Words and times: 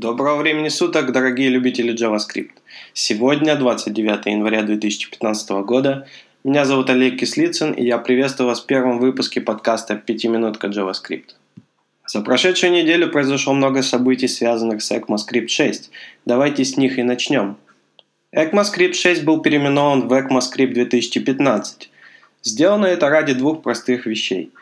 Доброго 0.00 0.36
времени 0.36 0.68
суток, 0.68 1.10
дорогие 1.10 1.48
любители 1.48 1.92
JavaScript. 1.92 2.52
Сегодня, 2.92 3.56
29 3.56 4.26
января 4.26 4.62
2015 4.62 5.50
года, 5.66 6.06
меня 6.44 6.64
зовут 6.64 6.88
Олег 6.88 7.18
Кислицын, 7.18 7.72
и 7.72 7.84
я 7.84 7.98
приветствую 7.98 8.46
вас 8.46 8.60
в 8.60 8.66
первом 8.66 9.00
выпуске 9.00 9.40
подкаста 9.40 9.96
«Пятиминутка 9.96 10.68
JavaScript». 10.68 11.30
За 12.06 12.20
прошедшую 12.20 12.74
неделю 12.74 13.10
произошло 13.10 13.54
много 13.54 13.82
событий, 13.82 14.28
связанных 14.28 14.82
с 14.82 14.92
ECMAScript 14.92 15.48
6. 15.48 15.90
Давайте 16.24 16.64
с 16.64 16.76
них 16.76 16.96
и 17.00 17.02
начнем. 17.02 17.56
ECMAScript 18.32 18.92
6 18.92 19.24
был 19.24 19.42
переименован 19.42 20.06
в 20.06 20.12
ECMAScript 20.12 20.74
2015. 20.74 21.90
Сделано 22.44 22.86
это 22.86 23.08
ради 23.08 23.34
двух 23.34 23.62
простых 23.62 24.06
вещей. 24.06 24.52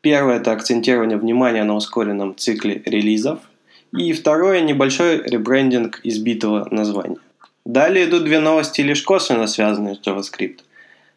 Первое– 0.00 0.36
это 0.40 0.52
акцентирование 0.52 1.18
внимания 1.18 1.62
на 1.62 1.74
ускоренном 1.74 2.34
цикле 2.38 2.80
релизов– 2.86 3.40
и 3.92 4.12
второе– 4.12 4.60
небольшой 4.62 5.22
ребрендинг 5.22 6.00
избитого 6.02 6.66
названия. 6.70 7.18
Далее 7.64 8.08
идут 8.08 8.24
две 8.24 8.40
новости 8.40 8.80
лишь 8.80 9.02
косвенно 9.02 9.46
связанные 9.46 9.94
с 9.94 10.00
JavaScript. 10.00 10.60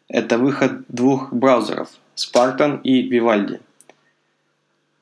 Это 0.08 0.38
выход 0.38 0.84
двух 0.88 1.32
браузеров– 1.32 1.88
Spartan 2.16 2.80
и 2.82 3.10
Vivaldi. 3.10 3.60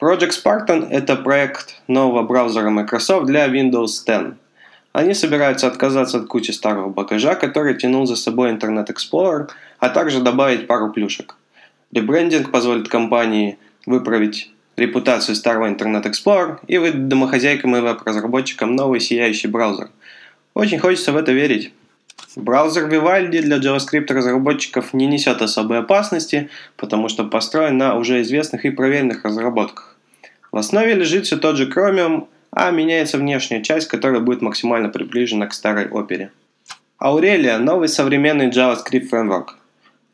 Project 0.00 0.30
Spartan– 0.30 0.88
это 0.90 1.16
проект 1.16 1.82
нового 1.88 2.22
браузера 2.22 2.70
Microsoft 2.70 3.26
для 3.26 3.46
Windows 3.48 4.04
10. 4.06 4.34
Они 4.92 5.12
собираются 5.12 5.66
отказаться 5.66 6.18
от 6.18 6.28
кучи 6.28 6.52
старого 6.52 6.88
багажа, 6.88 7.34
который 7.34 7.74
тянул 7.74 8.06
за 8.06 8.14
собой 8.14 8.52
Internet 8.52 8.86
Explorer, 8.86 9.50
а 9.80 9.88
также 9.88 10.20
добавить 10.20 10.68
пару 10.68 10.92
плюшек. 10.92 11.36
Ребрендинг 11.92 12.50
позволит 12.50 12.88
компании 12.88 13.58
выправить 13.86 14.53
репутацию 14.76 15.34
старого 15.34 15.70
Internet 15.70 16.04
Explorer 16.04 16.58
и 16.66 16.78
выдать 16.78 17.08
домохозяйкам 17.08 17.76
и 17.76 17.80
веб-разработчикам 17.80 18.74
новый 18.74 19.00
сияющий 19.00 19.48
браузер. 19.48 19.90
Очень 20.54 20.78
хочется 20.78 21.12
в 21.12 21.16
это 21.16 21.32
верить. 21.32 21.72
Браузер 22.36 22.88
Vivaldi 22.88 23.40
для 23.40 23.58
JavaScript 23.58 24.12
разработчиков 24.12 24.92
не 24.92 25.06
несет 25.06 25.42
особой 25.42 25.78
опасности, 25.78 26.48
потому 26.76 27.08
что 27.08 27.24
построен 27.24 27.78
на 27.78 27.96
уже 27.96 28.22
известных 28.22 28.64
и 28.64 28.70
проверенных 28.70 29.24
разработках. 29.24 29.96
В 30.50 30.56
основе 30.56 30.94
лежит 30.94 31.26
все 31.26 31.36
тот 31.36 31.56
же 31.56 31.68
Chromium, 31.68 32.26
а 32.50 32.70
меняется 32.70 33.18
внешняя 33.18 33.62
часть, 33.62 33.88
которая 33.88 34.20
будет 34.20 34.42
максимально 34.42 34.88
приближена 34.88 35.46
к 35.46 35.54
старой 35.54 35.88
опере. 35.88 36.30
Aurelia– 37.00 37.58
новый 37.58 37.88
современный 37.88 38.50
JavaScript 38.50 39.08
фреймворк– 39.08 39.56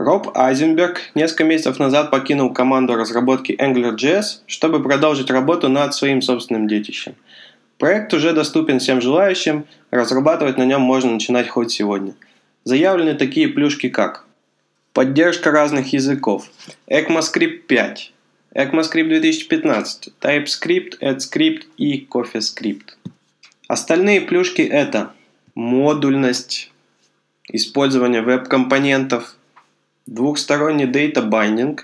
Роб 0.01 0.31
Айзенберг 0.35 1.11
несколько 1.15 1.45
месяцев 1.45 1.79
назад 1.79 2.11
покинул 2.11 2.55
команду 2.55 2.95
разработки 2.95 3.53
AngularJS, 3.53 4.41
чтобы 4.47 4.83
продолжить 4.83 5.31
работу 5.31 5.69
над 5.69 5.93
своим 5.93 6.23
собственным 6.23 6.67
детищем. 6.67 7.17
Проект 7.77 8.15
уже 8.15 8.33
доступен 8.33 8.79
всем 8.79 9.03
желающим, 9.03 9.67
разрабатывать 9.91 10.57
на 10.57 10.65
нем 10.65 10.81
можно 10.81 11.13
начинать 11.13 11.49
хоть 11.49 11.73
сегодня. 11.73 12.15
Заявлены 12.65 13.13
такие 13.13 13.49
плюшки 13.49 13.91
как 13.91 14.25
Поддержка 14.95 15.51
разных 15.51 15.93
языков, 15.93 16.49
ECMAScript 16.89 17.59
5, 17.69 18.13
ECMAScript 18.55 19.09
2015, 19.09 20.15
TypeScript, 20.19 20.99
AdScript 21.03 21.65
и 21.77 22.09
CoffeeScript. 22.11 22.95
Остальные 23.69 24.23
плюшки 24.23 24.63
это 24.63 25.13
модульность, 25.55 26.73
использование 27.53 28.23
веб-компонентов– 28.23 29.37
двухсторонний 30.07 30.87
data 30.87 31.29
binding, 31.29 31.79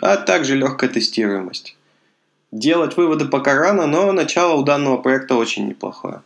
а 0.00 0.16
также 0.16 0.56
легкая 0.56 0.90
тестируемость. 0.90 1.76
Делать 2.50 2.96
выводы 2.96 3.26
пока 3.26 3.54
рано, 3.54 3.86
но 3.86 4.12
начало 4.12 4.54
у 4.54 4.62
данного 4.62 4.98
проекта 4.98 5.36
очень 5.36 5.68
неплохое. 5.68 6.22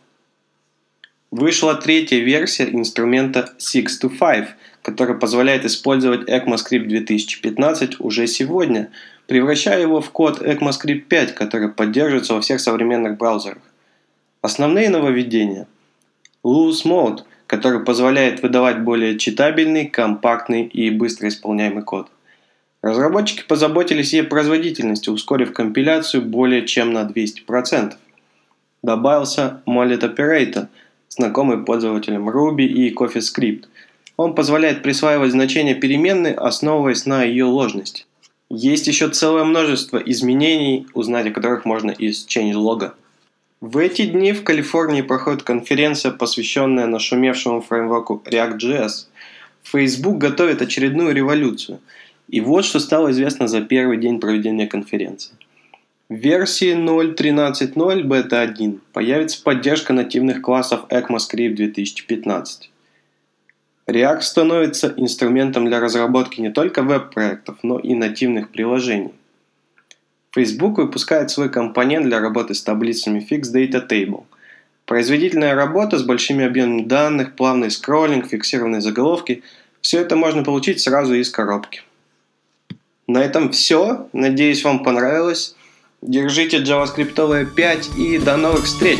Вышла 1.31 1.75
третья 1.75 2.19
версия 2.19 2.69
инструмента 2.69 3.53
6 3.57 4.03
to 4.03 4.09
5, 4.09 4.49
который 4.81 5.15
позволяет 5.17 5.65
использовать 5.65 6.29
ECMAScript 6.29 6.87
2015 6.87 7.99
уже 7.99 8.27
сегодня, 8.27 8.89
превращая 9.27 9.81
его 9.81 10.01
в 10.01 10.09
код 10.11 10.41
ECMAScript 10.41 11.01
5, 11.01 11.35
который 11.35 11.69
поддерживается 11.69 12.33
во 12.33 12.41
всех 12.41 12.61
современных 12.61 13.17
браузерах. 13.17 13.61
Основные 14.41 14.89
нововведения. 14.89 15.67
Loose 16.43 16.85
Mode– 16.85 17.23
который 17.47 17.83
позволяет 17.83 18.43
выдавать 18.43 18.81
более 18.81 19.17
читабельный, 19.17 19.87
компактный 19.87 20.65
и 20.65 20.89
быстро 20.89 21.29
исполняемый 21.29 21.83
код. 21.83 22.09
Разработчики 22.81 23.43
позаботились 23.47 24.13
и 24.13 24.19
о 24.19 24.23
производительности, 24.23 25.09
ускорив 25.09 25.53
компиляцию 25.53 26.23
более 26.23 26.65
чем 26.67 26.93
на 26.93 27.03
200%. 27.03 27.95
Добавился 28.83 29.61
Mollet 29.65 30.01
Operator, 30.01 30.67
знакомый 31.09 31.57
пользователям 31.57 32.29
Ruby 32.29 32.65
и 32.65 32.93
CoffeeScript. 32.93 33.65
Он 34.17 34.35
позволяет 34.35 34.83
присваивать 34.83 35.31
значения 35.31 35.75
переменной, 35.75 36.33
основываясь 36.33 37.05
на 37.05 37.23
ее 37.23 37.45
ложности. 37.45 38.05
Есть 38.49 38.87
еще 38.87 39.09
целое 39.09 39.43
множество 39.43 39.97
изменений, 39.97 40.87
узнать 40.93 41.27
о 41.27 41.31
которых 41.31 41.65
можно 41.65 41.91
из 41.91 42.25
changelog. 42.27 42.91
В 43.59 43.79
эти 43.79 44.05
дни 44.05 44.33
в 44.33 44.43
Калифорнии 44.43 45.01
проходит 45.01 45.41
конференция, 45.41 46.11
посвященная 46.11 46.85
нашумевшему 46.85 47.61
фреймворку 47.61 48.21
React.js. 48.23 49.07
Facebook 49.63 50.19
готовит 50.19 50.61
очередную 50.61 51.15
революцию. 51.15 51.79
И 52.27 52.39
вот 52.39 52.65
что 52.65 52.79
стало 52.79 53.09
известно 53.09 53.47
за 53.47 53.61
первый 53.61 53.97
день 53.97 54.19
проведения 54.19 54.67
конференции. 54.67 55.33
В 56.07 56.13
версии 56.13 56.75
0.13.0 56.75 58.03
бета 58.03 58.41
1 58.41 58.79
появится 58.93 59.41
поддержка 59.41 59.91
нативных 59.91 60.43
классов 60.43 60.81
ECMAScript 60.89 61.55
2015. 61.55 62.69
React 63.87 64.21
становится 64.21 64.93
инструментом 64.97 65.65
для 65.65 65.79
разработки 65.79 66.41
не 66.41 66.51
только 66.51 66.83
веб-проектов, 66.83 67.57
но 67.63 67.79
и 67.79 67.95
нативных 67.95 68.51
приложений. 68.51 69.13
Facebook 70.37 70.77
выпускает 70.77 71.31
свой 71.31 71.49
компонент 71.49 72.05
для 72.05 72.19
работы 72.19 72.53
с 72.53 72.61
таблицами 72.61 73.25
Fixed 73.27 73.51
Data 73.51 73.87
Table. 73.89 74.25
Производительная 74.85 75.55
работа 75.55 75.97
с 75.97 76.03
большими 76.03 76.45
объемами 76.45 76.83
данных, 76.83 77.33
плавный 77.35 77.71
скроллинг, 77.71 78.27
фиксированные 78.27 78.81
заголовки– 78.81 79.41
все 79.81 79.99
это 80.01 80.15
можно 80.15 80.43
получить 80.43 80.79
сразу 80.79 81.15
из 81.15 81.31
коробки. 81.31 81.81
На 83.07 83.23
этом 83.23 83.51
все. 83.51 84.09
Надеюсь, 84.13 84.63
вам 84.63 84.83
понравилось. 84.83 85.55
Держите 86.03 86.57
JavaScript 86.57 87.55
5 87.55 87.89
и 87.97 88.19
до 88.19 88.37
новых 88.37 88.65
встреч! 88.65 88.99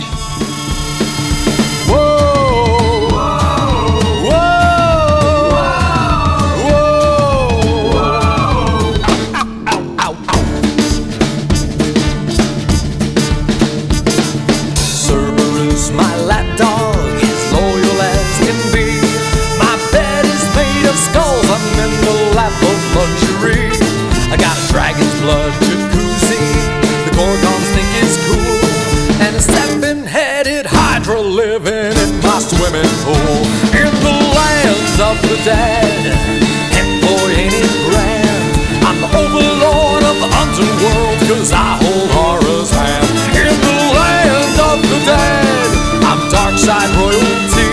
Of 35.08 35.22
the 35.22 35.40
dead. 35.46 36.04
And 36.76 36.88
boy, 37.00 37.32
ain't 37.32 37.56
it 37.56 37.76
grand. 37.88 38.44
I'm 38.84 39.00
the 39.00 39.08
overlord 39.16 40.04
of 40.04 40.18
the 40.20 40.30
underworld, 40.36 41.18
cause 41.32 41.52
I 41.56 41.80
hold 41.80 42.10
horror's 42.12 42.72
hand. 42.72 43.08
In 43.32 43.56
the 43.56 43.78
land 43.96 44.56
of 44.68 44.78
the 44.84 45.00
dead, 45.08 45.68
I'm 46.04 46.20
dark 46.28 46.60
side 46.60 46.92
royalty. 47.00 47.72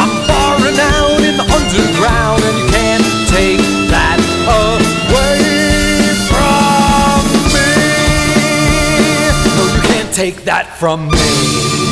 I'm 0.00 0.12
far 0.24 0.56
renowned 0.64 1.24
in 1.28 1.36
the 1.36 1.44
underground, 1.52 2.40
and 2.48 2.56
you 2.56 2.66
can't 2.72 3.08
take 3.28 3.64
that 3.92 4.18
away 4.48 5.44
from 6.32 7.20
me. 7.52 7.68
No, 9.52 9.62
you 9.68 9.82
can't 9.84 10.12
take 10.14 10.44
that 10.44 10.78
from 10.80 11.08
me. 11.12 11.83